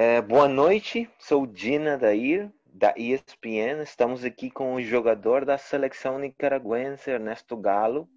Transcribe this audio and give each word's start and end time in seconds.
É, 0.00 0.22
boa 0.22 0.46
noite, 0.46 1.10
sou 1.18 1.44
Dina 1.44 1.98
Dair, 1.98 2.52
da 2.64 2.94
ESPN. 2.96 3.82
Estamos 3.82 4.22
aqui 4.22 4.48
com 4.48 4.74
o 4.74 4.80
jogador 4.80 5.44
da 5.44 5.58
seleção 5.58 6.20
nicaragüense, 6.20 7.10
Ernesto 7.10 7.56
Galo, 7.56 8.08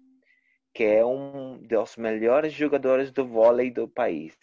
que 0.72 0.84
é 0.84 1.04
um 1.04 1.58
dos 1.58 1.96
melhores 1.96 2.52
jogadores 2.52 3.10
do 3.10 3.26
vôlei 3.26 3.68
do 3.68 3.88
país, 3.88 4.38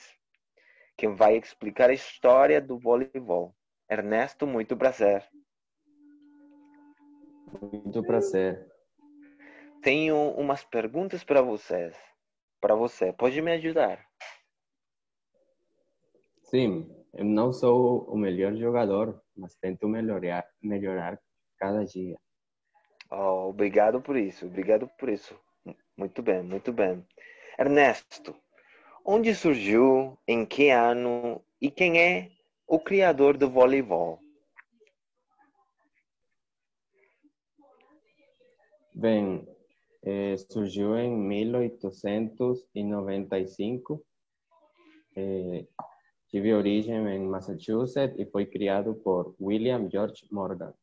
que 0.97 1.07
vai 1.07 1.37
explicar 1.37 1.89
a 1.89 1.93
história 1.93 2.59
do 2.59 2.77
voleibol. 2.77 3.55
Ernesto, 3.89 4.45
muito 4.45 4.75
prazer. 4.75 5.25
Muito 7.61 8.03
prazer. 8.03 8.67
Tenho 9.81 10.31
umas 10.31 10.65
perguntas 10.65 11.23
para 11.23 11.41
vocês. 11.41 11.95
Para 12.59 12.75
você, 12.75 13.13
pode 13.13 13.41
me 13.41 13.53
ajudar? 13.53 14.05
Sim, 16.43 16.98
eu 17.13 17.25
não 17.25 17.51
sou 17.51 18.05
o 18.05 18.15
melhor 18.17 18.55
jogador, 18.55 19.19
mas 19.35 19.55
tento 19.55 19.87
melhorar, 19.87 20.45
melhorar 20.61 21.19
cada 21.57 21.83
dia. 21.85 22.15
Oh, 23.11 23.49
obrigado 23.49 23.99
por 24.01 24.15
isso, 24.15 24.45
obrigado 24.45 24.87
por 24.99 25.09
isso. 25.09 25.35
Muito 25.97 26.21
bem, 26.21 26.43
muito 26.43 26.71
bem. 26.71 27.03
Ernesto, 27.57 28.35
onde 29.03 29.33
surgiu, 29.33 30.15
em 30.27 30.45
que 30.45 30.69
ano 30.69 31.43
e 31.59 31.71
quem 31.71 31.99
é 31.99 32.29
o 32.67 32.79
criador 32.79 33.35
do 33.35 33.49
voleibol? 33.49 34.19
Bem, 38.93 39.47
eh, 40.03 40.37
surgiu 40.49 40.95
em 40.97 41.17
1895. 41.17 44.05
Eh, 45.15 45.65
tive 46.29 46.53
origem 46.53 46.95
em 46.95 47.25
Massachusetts 47.25 48.17
e 48.19 48.25
foi 48.25 48.45
criado 48.45 48.95
por 48.95 49.35
William 49.39 49.89
George 49.89 50.25
Morgan. 50.31 50.73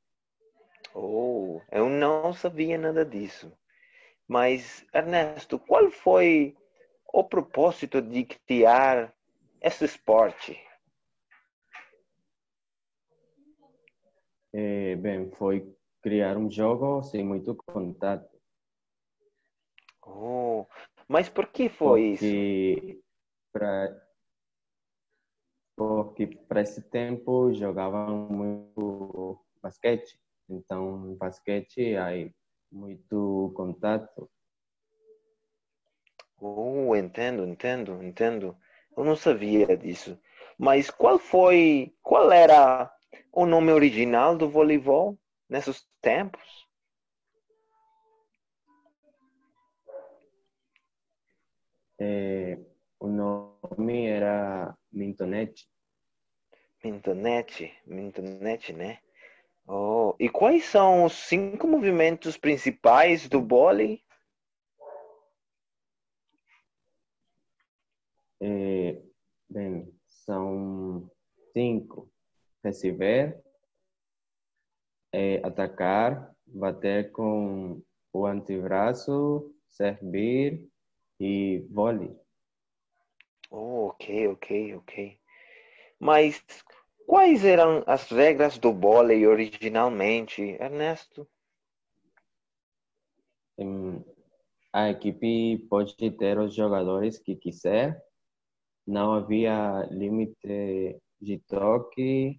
Oh, 0.95 1.61
eu 1.70 1.89
não 1.89 2.33
sabia 2.33 2.79
nada 2.79 3.05
disso. 3.05 3.53
Mas, 4.27 4.85
Ernesto, 4.93 5.59
qual 5.59 5.91
foi 5.91 6.57
o 7.12 7.23
propósito 7.23 8.03
de 8.03 8.25
criar 8.25 9.15
esse 9.61 9.85
esporte? 9.85 10.61
É, 14.53 14.97
bem, 14.97 15.31
foi 15.33 15.73
criar 16.03 16.37
um 16.37 16.51
jogo 16.51 17.03
sem 17.03 17.25
muito 17.25 17.55
contato. 17.55 18.37
Oh, 20.03 20.67
mas 21.09 21.29
por 21.29 21.48
que 21.48 21.69
foi 21.69 22.17
porque 22.17 22.95
isso? 22.95 23.03
Pra, 23.53 24.06
porque 26.17 26.34
para 26.48 26.62
esse 26.62 26.81
tempo 26.81 27.53
jogavam 27.53 28.27
muito 28.31 29.39
basquete. 29.62 30.19
Então, 30.48 31.14
basquete 31.17 31.95
aí 31.97 32.33
muito 32.73 33.53
contato. 33.55 34.31
Oh, 36.41 36.97
entendo, 36.97 37.47
entendo, 37.47 38.03
entendo. 38.03 38.56
Eu 38.97 39.05
não 39.05 39.14
sabia 39.14 39.77
disso. 39.77 40.19
Mas 40.58 40.91
qual 40.91 41.19
foi, 41.19 41.95
qual 42.03 42.33
era 42.33 42.91
o 43.30 43.45
nome 43.45 43.70
original 43.70 44.34
do 44.39 44.48
voleibol 44.48 45.19
nesses 45.47 45.86
tempos? 46.01 46.67
É, 51.98 52.58
o 52.98 53.06
nome 53.06 54.06
era 54.06 54.75
Mintonete. 54.91 55.67
Mintonete, 56.87 57.73
Mintonete, 57.84 58.73
né? 58.73 59.01
Oh, 59.67 60.15
e 60.20 60.29
quais 60.29 60.65
são 60.67 61.05
os 61.05 61.15
cinco 61.15 61.67
movimentos 61.67 62.36
principais 62.36 63.29
do 63.29 63.45
vôlei? 63.45 64.01
É, 68.41 69.02
bem, 69.51 69.92
são 70.07 71.11
cinco. 71.52 72.08
Receber, 72.63 73.42
é, 75.13 75.45
atacar, 75.45 76.33
bater 76.47 77.11
com 77.11 77.83
o 78.13 78.27
antebraço, 78.27 79.53
servir 79.68 80.68
e 81.18 81.67
vôlei. 81.70 82.17
Oh, 83.51 83.89
ok, 83.89 84.29
ok, 84.29 84.74
ok. 84.77 85.18
Mas 85.98 86.45
quais 87.06 87.44
eram 87.44 87.83
as 87.86 88.11
regras 88.11 88.58
do 88.58 88.72
vôlei 88.72 89.27
originalmente, 89.27 90.42
Ernesto? 90.42 91.28
A 94.72 94.90
equipe 94.90 95.58
pode 95.70 95.94
ter 96.12 96.39
os 96.39 96.55
jogadores 96.55 97.18
que 97.18 97.34
quiser. 97.34 98.05
Não 98.86 99.14
havia 99.14 99.89
limite 99.90 101.00
de 101.20 101.39
toque. 101.48 102.39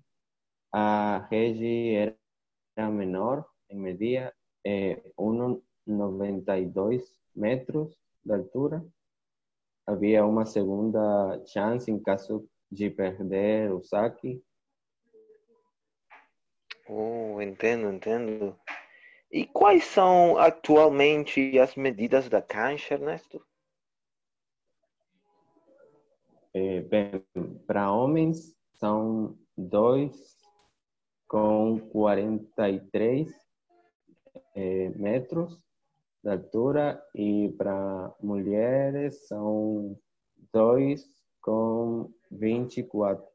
A 0.71 1.27
rede 1.29 1.95
era 1.95 2.91
menor 2.91 3.43
em 3.69 3.79
medida, 3.79 4.33
é 4.65 5.01
1,92 5.17 7.03
metros 7.35 7.97
de 8.23 8.33
altura. 8.33 8.85
Havia 9.85 10.25
uma 10.25 10.45
segunda 10.45 11.43
chance 11.45 11.89
em 11.89 11.99
caso 11.99 12.47
de 12.71 12.89
perder 12.89 13.71
o 13.71 13.81
saque. 13.81 14.43
Oh, 16.89 17.41
entendo, 17.41 17.91
entendo. 17.91 18.57
E 19.29 19.45
quais 19.45 19.83
são 19.83 20.37
atualmente 20.37 21.59
as 21.59 21.75
medidas 21.75 22.29
da 22.29 22.41
cancha, 22.41 22.93
Ernesto? 22.93 23.45
É, 26.53 26.81
bem, 26.81 27.23
para 27.67 27.91
homens 27.91 28.55
são 28.75 29.37
2 29.57 30.37
com 31.27 31.79
43 31.89 33.29
é, 34.55 34.89
metros 34.89 35.59
de 36.23 36.29
altura 36.29 37.03
e 37.13 37.49
para 37.57 38.15
mulheres 38.21 39.27
são 39.27 39.99
2 40.53 41.05
com 41.41 42.11
24. 42.31 43.25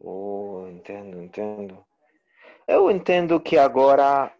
Oh, 0.00 0.66
entendo, 0.68 1.22
entendo. 1.22 1.85
Eu 2.66 2.90
entendo 2.90 3.40
que 3.40 3.56
agora 3.56 4.34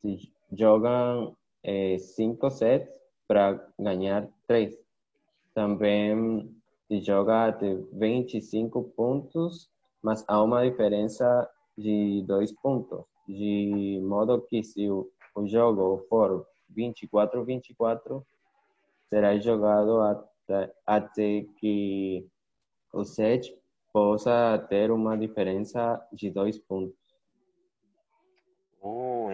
se 0.00 0.32
jogam 0.52 1.36
eh, 1.64 1.98
cinco 1.98 2.50
sets 2.50 3.00
para 3.26 3.66
ganhar 3.78 4.28
três. 4.46 4.76
Também 5.54 6.54
se 6.86 7.00
joga 7.00 7.50
de 7.50 7.76
25 7.92 8.84
pontos 8.96 9.72
mas 10.02 10.24
há 10.26 10.42
uma 10.42 10.68
diferença 10.68 11.48
de 11.78 12.24
dois 12.26 12.52
pontos, 12.52 13.04
de 13.26 14.00
modo 14.02 14.40
que 14.42 14.62
se 14.62 14.88
o, 14.90 15.10
o 15.34 15.46
jogo 15.46 16.04
for 16.08 16.46
24-24, 16.76 18.24
será 19.08 19.38
jogado 19.38 20.00
até, 20.00 20.72
até 20.86 21.46
que 21.58 22.26
o 22.92 23.04
set 23.04 23.54
possa 23.92 24.58
ter 24.68 24.90
uma 24.90 25.16
diferença 25.16 26.00
de 26.12 26.30
dois 26.30 26.58
pontos. 26.58 26.96
Oh, 28.80 29.28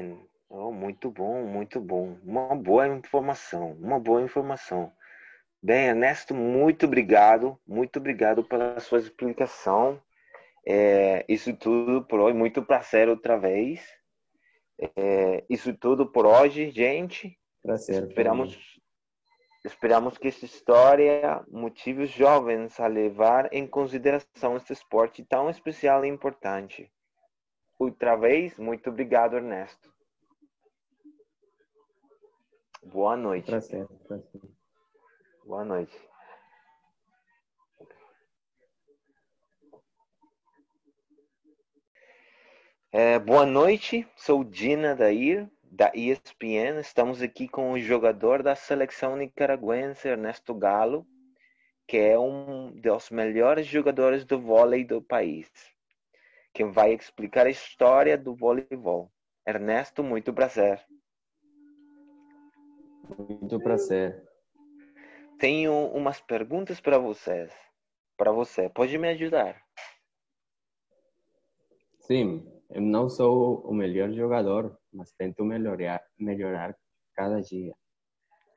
oh, 0.50 0.72
muito 0.72 1.10
bom, 1.10 1.44
muito 1.44 1.80
bom. 1.80 2.18
Uma 2.24 2.54
boa 2.54 2.88
informação, 2.88 3.72
uma 3.80 3.98
boa 3.98 4.20
informação. 4.20 4.92
Bem, 5.62 5.86
Ernesto, 5.88 6.34
muito 6.34 6.86
obrigado, 6.86 7.58
muito 7.66 7.98
obrigado 7.98 8.44
pela 8.44 8.78
sua 8.80 8.98
explicação. 8.98 10.00
É, 10.70 11.24
isso 11.26 11.56
tudo 11.56 12.04
por 12.04 12.20
hoje, 12.20 12.36
muito 12.36 12.62
prazer 12.62 13.08
outra 13.08 13.38
vez. 13.38 13.80
É, 14.94 15.42
isso 15.48 15.74
tudo 15.74 16.12
por 16.12 16.26
hoje, 16.26 16.70
gente. 16.70 17.38
Prazer. 17.62 18.06
Esperamos, 18.06 18.78
esperamos 19.64 20.18
que 20.18 20.28
essa 20.28 20.44
história 20.44 21.42
motive 21.48 22.02
os 22.02 22.10
jovens 22.10 22.78
a 22.78 22.86
levar 22.86 23.50
em 23.50 23.66
consideração 23.66 24.58
este 24.58 24.74
esporte 24.74 25.24
tão 25.24 25.48
especial 25.48 26.04
e 26.04 26.08
importante. 26.08 26.92
Outra 27.78 28.14
vez, 28.14 28.58
muito 28.58 28.90
obrigado, 28.90 29.36
Ernesto. 29.36 29.90
Boa 32.82 33.16
noite. 33.16 33.46
Prazer, 33.46 33.88
prazer. 34.06 34.42
Boa 35.46 35.64
noite. 35.64 36.07
É, 42.90 43.18
boa 43.18 43.44
noite, 43.44 44.08
sou 44.16 44.42
Dina 44.42 44.96
Dair, 44.96 45.46
da 45.62 45.92
ESPN. 45.94 46.80
Estamos 46.80 47.20
aqui 47.20 47.46
com 47.46 47.72
o 47.72 47.78
jogador 47.78 48.42
da 48.42 48.54
seleção 48.54 49.14
nicaragüense, 49.14 50.08
Ernesto 50.08 50.54
Galo, 50.54 51.06
que 51.86 51.98
é 51.98 52.18
um 52.18 52.72
dos 52.80 53.10
melhores 53.10 53.66
jogadores 53.66 54.24
do 54.24 54.40
vôlei 54.40 54.86
do 54.86 55.02
país, 55.02 55.50
quem 56.54 56.70
vai 56.70 56.94
explicar 56.94 57.46
a 57.46 57.50
história 57.50 58.16
do 58.16 58.34
voleibol. 58.34 59.12
Ernesto, 59.46 60.02
muito 60.02 60.32
prazer. 60.32 60.82
Muito 63.18 63.60
prazer. 63.60 64.26
Tenho 65.38 65.74
umas 65.88 66.22
perguntas 66.22 66.80
para 66.80 66.96
vocês. 66.96 67.52
Para 68.16 68.32
você, 68.32 68.70
pode 68.70 68.96
me 68.96 69.08
ajudar? 69.08 69.62
Sim, 72.00 72.57
eu 72.70 72.82
não 72.82 73.08
sou 73.08 73.62
o 73.62 73.72
melhor 73.72 74.12
jogador, 74.12 74.76
mas 74.92 75.10
tento 75.12 75.44
melhorar, 75.44 76.02
melhorar 76.18 76.76
cada 77.14 77.40
dia. 77.40 77.72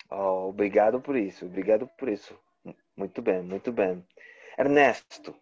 Oh, 0.09 0.49
obrigado 0.49 0.99
por 1.01 1.15
isso, 1.15 1.45
obrigado 1.45 1.87
por 1.97 2.09
isso. 2.09 2.35
Muito 2.95 3.21
bem, 3.21 3.41
muito 3.41 3.71
bem. 3.71 4.05
Ernesto, 4.57 5.33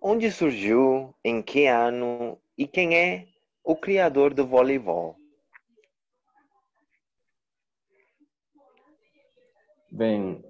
onde 0.00 0.30
surgiu, 0.30 1.14
em 1.22 1.42
que 1.42 1.66
ano 1.66 2.40
e 2.56 2.66
quem 2.66 2.96
é 2.96 3.28
o 3.62 3.76
criador 3.76 4.32
do 4.32 4.46
voleibol? 4.46 5.14
Bem, 9.90 10.42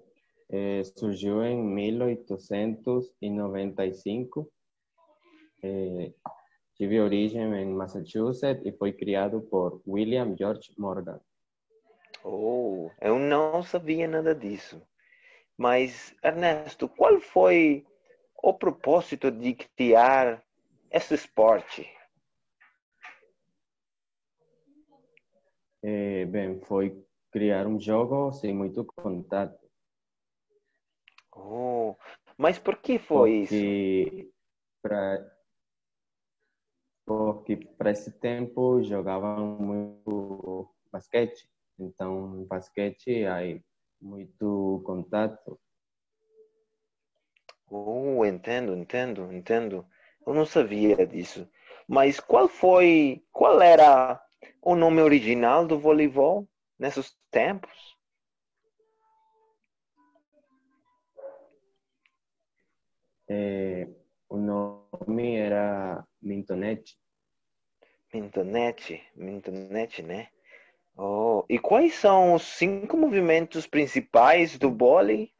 eh, 0.50 0.82
surgiu 0.96 1.44
em 1.44 1.60
1895. 1.62 4.50
Eh, 5.62 6.12
tive 6.79 7.01
origem 7.01 7.43
em 7.43 7.75
Massachusetts 7.75 8.65
e 8.65 8.73
foi 8.73 8.93
criado 8.93 9.43
por 9.43 9.83
William 9.87 10.35
George 10.39 10.73
Morgan. 10.79 11.21
Oh, 12.25 12.91
eu 13.01 13.19
não 13.19 13.63
sabia 13.63 14.07
nada 14.07 14.35
disso. 14.35 14.81
Mas, 15.57 16.15
Ernesto, 16.23 16.89
qual 16.89 17.21
foi 17.21 17.85
o 18.41 18.55
propósito 18.55 19.31
de 19.31 19.55
criar 19.55 20.43
esse 20.91 21.15
esporte? 21.15 21.89
Eh, 25.83 26.27
bem, 26.27 26.61
foi 26.61 27.05
criar 27.33 27.67
um 27.67 27.81
jogo 27.81 28.33
sem 28.33 28.55
muito 28.55 28.85
contato. 28.85 29.59
Oh, 31.35 31.97
mas 32.37 32.59
por 32.59 32.77
que 32.77 32.99
foi 32.99 33.41
porque 33.41 34.05
isso? 34.23 34.33
Pra, 34.83 35.38
porque 37.38 37.56
para 37.56 37.90
esse 37.90 38.11
tempo 38.11 38.82
jogavam 38.82 39.56
muito 39.58 40.69
basquete. 40.93 41.49
Então, 41.79 42.44
basquete 42.46 43.25
há 43.25 43.40
muito 44.00 44.82
contato. 44.85 45.58
Oh, 47.70 48.25
entendo, 48.25 48.75
entendo, 48.75 49.32
entendo. 49.32 49.87
Eu 50.26 50.35
não 50.35 50.44
sabia 50.44 51.06
disso. 51.06 51.49
Mas 51.87 52.19
qual 52.19 52.49
foi, 52.49 53.25
qual 53.32 53.61
era 53.62 54.20
o 54.61 54.75
nome 54.75 55.00
original 55.00 55.67
do 55.67 55.79
voleibol 55.79 56.49
nesses 56.79 57.17
tempos? 57.31 57.96
É, 63.31 63.87
o 64.29 64.37
nome 64.37 65.37
era 65.37 66.05
Mintonete. 66.20 66.99
Mintonete, 68.12 69.02
Mintonete, 69.14 70.02
né? 70.02 70.28
Oh, 70.96 71.44
e 71.49 71.58
quais 71.58 71.94
são 71.94 72.34
os 72.34 72.43
cinco 72.43 72.96
movimentos 72.96 73.66
principais 73.66 74.58
do 74.58 74.75
vôlei? 74.76 75.32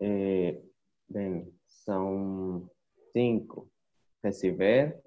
É, 0.00 0.60
bem, 1.08 1.52
são 1.66 2.70
cinco. 3.12 3.70
Receber, 4.22 5.00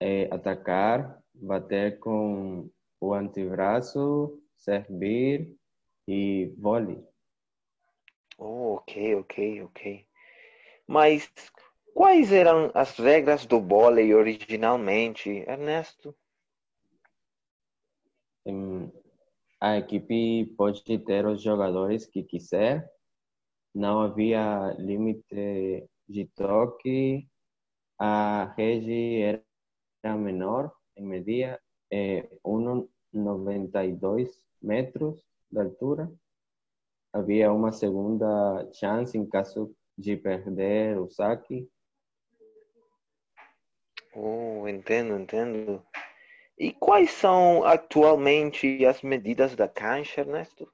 é, 0.00 0.24
atacar, 0.32 1.22
bater 1.34 1.98
com 1.98 2.70
o 3.00 3.14
antebraço, 3.14 4.40
servir 4.56 5.54
e 6.08 6.54
vôlei. 6.58 7.04
Oh, 8.38 8.74
ok, 8.74 9.14
ok, 9.16 9.62
ok. 9.62 10.06
Mas 10.86 11.30
quais 11.92 12.32
eram 12.32 12.70
as 12.74 12.96
regras 12.96 13.44
do 13.44 13.60
vôlei 13.60 14.14
originalmente, 14.14 15.30
Ernesto? 15.30 16.16
A 19.60 19.78
equipe 19.78 20.46
pode 20.56 20.82
ter 20.84 21.26
os 21.26 21.42
jogadores 21.42 22.06
que 22.06 22.22
quiser. 22.22 22.88
Não 23.74 24.00
havia 24.00 24.74
limite 24.78 25.88
de 26.08 26.26
toque. 26.36 27.28
A 27.98 28.54
rede 28.56 29.22
era 29.22 30.16
menor 30.16 30.72
em 30.96 31.04
medida, 31.04 31.60
é 31.90 32.22
1,92 32.44 34.30
metros 34.62 35.22
de 35.50 35.60
altura. 35.60 36.10
Havia 37.12 37.52
uma 37.52 37.72
segunda 37.72 38.70
chance 38.72 39.18
em 39.18 39.26
caso 39.26 39.74
de 39.96 40.16
perder 40.16 40.98
o 40.98 41.08
saque. 41.08 41.68
Oh, 44.14 44.66
entendo, 44.66 45.18
entendo. 45.18 45.84
E 46.58 46.72
quais 46.72 47.10
são 47.10 47.64
atualmente 47.64 48.84
as 48.86 49.02
medidas 49.02 49.54
da 49.54 49.68
cancha, 49.68 50.22
Ernesto? 50.22 50.72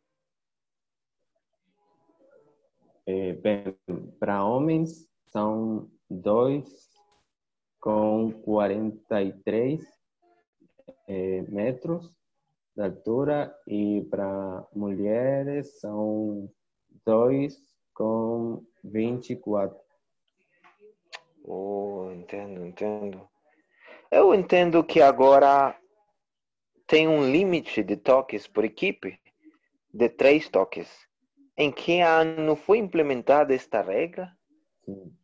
É, 3.04 3.32
bem, 3.32 3.76
para 4.20 4.44
homens 4.44 5.08
são 5.26 5.90
2 6.08 6.64
com 7.80 8.30
43 8.42 9.82
é, 11.08 11.42
metros 11.42 12.16
de 12.76 12.82
altura 12.82 13.52
e 13.66 14.02
para 14.08 14.64
mulheres 14.72 15.80
são 15.80 16.48
2 17.04 17.71
com 18.02 18.66
24. 18.82 19.78
Oh, 21.44 22.10
entendo, 22.12 22.66
entendo. 22.66 23.28
Eu 24.10 24.34
entendo 24.34 24.82
que 24.82 25.00
agora 25.00 25.78
tem 26.84 27.06
um 27.06 27.30
limite 27.30 27.84
de 27.84 27.96
toques 27.96 28.48
por 28.48 28.64
equipe 28.64 29.20
de 29.94 30.08
três 30.08 30.48
toques. 30.48 31.06
Em 31.56 31.70
que 31.70 32.00
ano 32.00 32.56
foi 32.56 32.78
implementada 32.78 33.54
esta 33.54 33.80
regra? 33.80 34.36
Sim. 34.84 35.16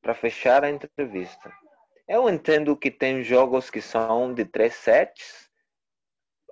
para 0.00 0.14
fechar 0.14 0.64
a 0.64 0.70
entrevista, 0.70 1.52
eu 2.06 2.30
entendo 2.30 2.76
que 2.76 2.90
tem 2.90 3.24
jogos 3.24 3.70
que 3.70 3.80
são 3.80 4.32
de 4.32 4.44
três 4.44 4.74
sets 4.74 5.50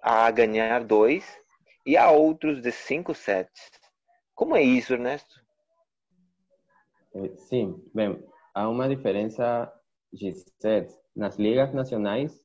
a 0.02 0.28
ganhar 0.30 0.82
dois 0.82 1.38
e 1.87 1.96
há 1.96 2.10
outros 2.10 2.60
de 2.60 2.72
cinco 2.72 3.14
sets. 3.14 3.70
Como 4.34 4.56
é 4.56 4.62
isso, 4.62 4.94
Ernesto? 4.94 5.40
Sim, 7.37 7.83
bem, 7.93 8.23
há 8.55 8.69
uma 8.69 8.88
diferença 8.88 9.73
de 10.12 10.33
sets. 10.61 10.97
Nas 11.14 11.37
ligas 11.37 11.73
nacionais 11.75 12.40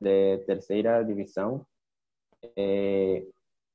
de 0.00 0.38
terceira 0.38 1.04
divisão, 1.04 1.64
eh, 2.56 3.24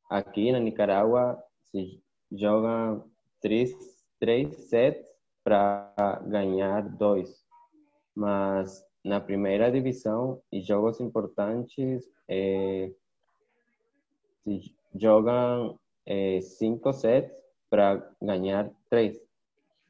aqui 0.10 0.52
na 0.52 0.60
Nicarágua 0.60 1.42
se 1.72 2.02
jogam 2.32 3.10
três, 3.42 3.74
três 4.20 4.54
sets 4.70 5.08
para 5.46 5.94
ganhar 6.28 6.82
dois. 6.90 7.46
Mas 8.14 8.86
na 9.04 9.22
primeira 9.22 9.72
divisão, 9.72 10.42
e 10.52 10.62
jogos 10.62 11.00
importantes, 11.00 12.04
eh, 12.28 12.92
se 14.44 14.76
jogam 14.94 15.80
eh, 16.06 16.42
cinco 16.42 16.92
sets 16.92 17.34
para 17.70 18.12
ganhar 18.22 18.70
três. 18.90 19.27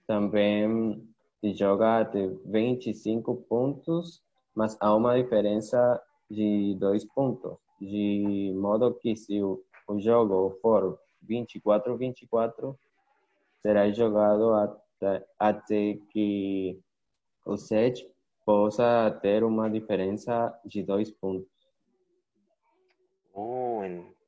Também 0.07 1.05
joga 1.53 2.03
de 2.03 2.27
25 2.45 3.35
pontos, 3.49 4.23
mas 4.55 4.77
há 4.81 4.95
uma 4.95 5.21
diferença 5.21 6.01
de 6.29 6.75
dois 6.79 7.05
pontos, 7.05 7.57
de 7.79 8.53
modo 8.55 8.93
que 8.95 9.15
se 9.15 9.41
o, 9.41 9.61
o 9.87 9.99
jogo 9.99 10.57
for 10.61 10.97
24-24, 11.29 12.75
será 13.61 13.91
jogado 13.91 14.53
até, 14.53 15.25
até 15.37 15.97
que 16.11 16.79
o 17.45 17.57
set 17.57 18.09
possa 18.45 19.11
ter 19.21 19.43
uma 19.43 19.69
diferença 19.69 20.57
de 20.65 20.83
dois 20.83 21.11
pontos. 21.11 21.49
Oh, 23.33 23.81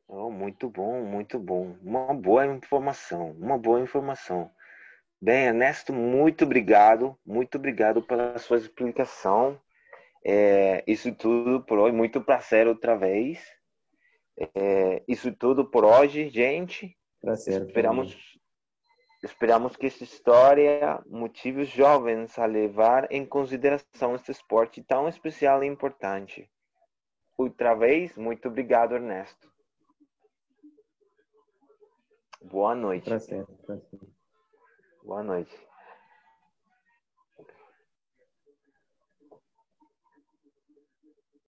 oh, 0.07 0.29
muito 0.29 0.69
bom, 0.69 1.03
muito 1.03 1.39
bom. 1.39 1.75
Uma 1.81 2.13
boa 2.13 2.45
informação, 2.45 3.31
uma 3.31 3.57
boa 3.57 3.81
informação. 3.81 4.51
Bem, 5.21 5.47
Ernesto, 5.47 5.91
muito 5.91 6.45
obrigado, 6.45 7.17
muito 7.25 7.57
obrigado 7.57 8.01
pela 8.01 8.37
sua 8.39 8.57
explicação. 8.57 9.59
É, 10.25 10.81
isso 10.87 11.13
tudo 11.13 11.61
por 11.65 11.77
hoje, 11.77 11.93
muito 11.93 12.21
prazer 12.21 12.67
outra 12.67 12.95
vez. 12.97 13.39
É, 14.55 15.03
isso 15.05 15.33
tudo 15.33 15.69
por 15.69 15.83
hoje, 15.83 16.29
gente. 16.29 16.97
Prazer. 17.19 17.63
Esperamos, 17.63 18.39
esperamos 19.21 19.75
que 19.75 19.87
essa 19.87 20.05
história 20.05 21.03
motive 21.05 21.63
os 21.63 21.69
jovens 21.69 22.39
a 22.39 22.45
levar 22.45 23.11
em 23.11 23.25
consideração 23.25 24.15
este 24.15 24.31
esporte 24.31 24.81
tão 24.81 25.09
especial 25.09 25.61
e 25.65 25.67
importante. 25.67 26.49
Outra 27.37 27.75
vez, 27.75 28.15
muito 28.15 28.47
obrigado, 28.47 28.95
Ernesto. 28.95 29.51
Boa 32.41 32.73
noite. 32.73 33.03
Prazer, 33.03 33.45
prazer. 33.65 34.18
Boa 35.03 35.23
noite. 35.23 35.68